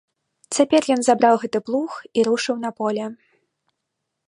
[0.55, 3.05] Цяпер ён забраў гэты плуг і рушыў на поле.